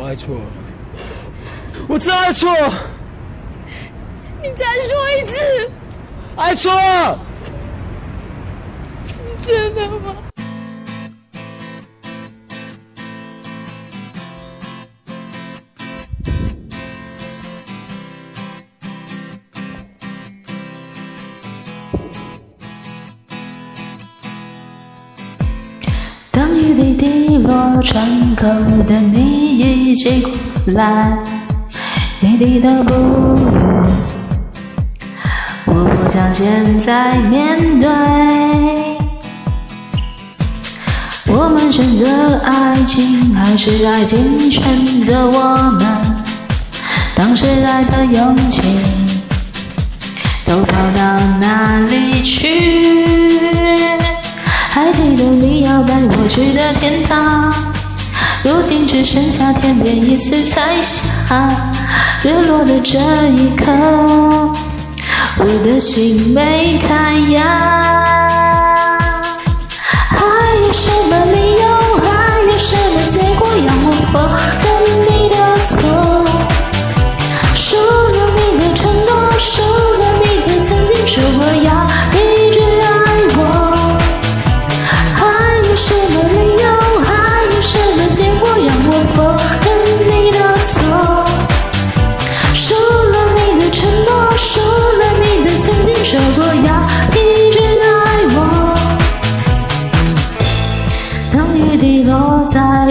[0.00, 0.40] 我爱错了，
[1.88, 2.72] 我真爱错了。
[4.40, 5.70] 你再说一次，
[6.36, 7.18] 爱错了。
[9.40, 10.14] 真的吗？
[26.78, 28.00] 滴滴落窗
[28.36, 28.46] 口
[28.86, 30.30] 的你一起过
[30.74, 31.18] 来，
[32.20, 33.40] 你低头不语，
[35.66, 37.88] 我不想现在面对。
[41.26, 44.62] 我们选择爱情，还是爱情选
[45.02, 45.84] 择我们？
[47.16, 48.62] 当时爱的勇气
[50.46, 52.46] 都跑到哪里去？
[54.78, 57.52] 还记得你要带我去的天堂，
[58.44, 61.50] 如今只剩下天边一丝彩霞。
[62.22, 62.96] 日落的这
[63.32, 63.72] 一刻，
[65.38, 68.67] 我的心没太阳。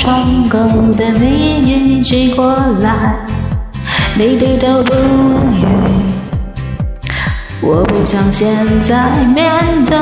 [0.00, 0.58] 窗口
[0.96, 3.14] 的你一起过来，
[4.14, 5.66] 你低头不语，
[7.60, 8.48] 我不想现
[8.88, 9.44] 在面
[9.84, 9.98] 对。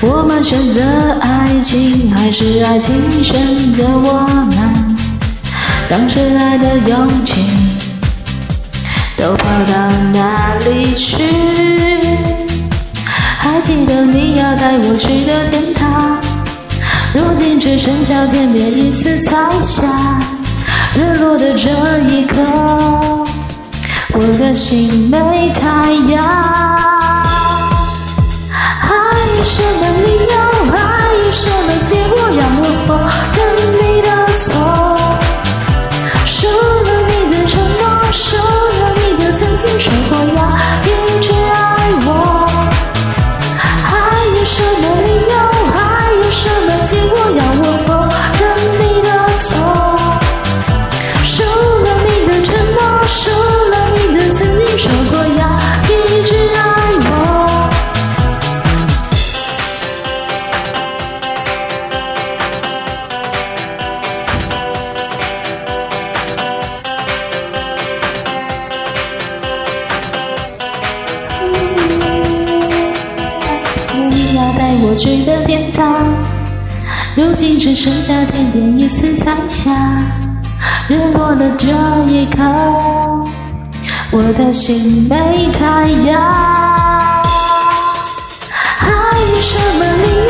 [0.00, 0.80] 我们选择
[1.20, 4.96] 爱情，还是爱情选择我们？
[5.88, 7.42] 当时爱的勇气
[9.16, 11.24] 都跑到哪里去？
[13.40, 16.09] 还记得你要带我去的天堂。
[17.12, 19.82] 如今只剩下天边一丝彩霞，
[20.96, 21.68] 日落的这
[22.08, 22.36] 一刻，
[24.14, 26.99] 我的心没太阳。
[75.00, 76.06] 水的天堂，
[77.16, 79.70] 如今只剩下天边一丝残霞。
[80.88, 81.68] 日落的这
[82.06, 82.42] 一刻，
[84.10, 86.20] 我的心没太阳。
[88.76, 90.29] 还有什么理由？